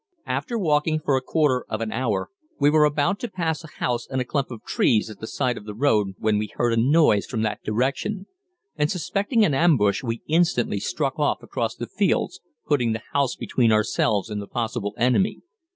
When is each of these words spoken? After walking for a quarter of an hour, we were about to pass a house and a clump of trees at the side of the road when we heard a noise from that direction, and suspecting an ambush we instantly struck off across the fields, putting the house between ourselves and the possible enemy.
After 0.25 0.57
walking 0.57 0.99
for 0.99 1.15
a 1.15 1.21
quarter 1.21 1.63
of 1.69 1.79
an 1.79 1.91
hour, 1.91 2.31
we 2.59 2.71
were 2.71 2.85
about 2.85 3.19
to 3.19 3.29
pass 3.29 3.63
a 3.63 3.67
house 3.77 4.07
and 4.07 4.19
a 4.19 4.25
clump 4.25 4.49
of 4.49 4.63
trees 4.63 5.11
at 5.11 5.19
the 5.19 5.27
side 5.27 5.59
of 5.59 5.65
the 5.65 5.75
road 5.75 6.15
when 6.17 6.39
we 6.39 6.49
heard 6.55 6.73
a 6.73 6.81
noise 6.81 7.27
from 7.27 7.43
that 7.43 7.61
direction, 7.63 8.25
and 8.75 8.89
suspecting 8.89 9.45
an 9.45 9.53
ambush 9.53 10.01
we 10.01 10.23
instantly 10.27 10.79
struck 10.79 11.19
off 11.19 11.43
across 11.43 11.75
the 11.75 11.85
fields, 11.85 12.41
putting 12.65 12.93
the 12.93 13.03
house 13.13 13.35
between 13.35 13.71
ourselves 13.71 14.31
and 14.31 14.41
the 14.41 14.47
possible 14.47 14.95
enemy. 14.97 15.43